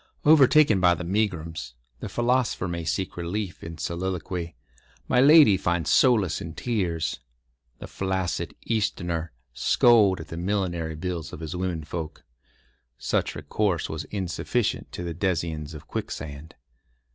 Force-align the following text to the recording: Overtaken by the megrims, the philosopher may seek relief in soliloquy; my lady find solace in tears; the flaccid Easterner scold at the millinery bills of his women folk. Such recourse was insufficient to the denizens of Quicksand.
Overtaken 0.25 0.79
by 0.79 0.95
the 0.95 1.03
megrims, 1.03 1.75
the 1.99 2.09
philosopher 2.09 2.67
may 2.67 2.83
seek 2.85 3.15
relief 3.15 3.63
in 3.63 3.77
soliloquy; 3.77 4.55
my 5.07 5.21
lady 5.21 5.57
find 5.57 5.87
solace 5.87 6.41
in 6.41 6.55
tears; 6.55 7.19
the 7.77 7.85
flaccid 7.85 8.55
Easterner 8.65 9.31
scold 9.53 10.19
at 10.19 10.29
the 10.29 10.37
millinery 10.37 10.95
bills 10.95 11.31
of 11.33 11.39
his 11.39 11.55
women 11.55 11.83
folk. 11.83 12.23
Such 12.97 13.35
recourse 13.35 13.89
was 13.89 14.05
insufficient 14.05 14.91
to 14.93 15.03
the 15.03 15.13
denizens 15.13 15.75
of 15.75 15.85
Quicksand. 15.87 16.55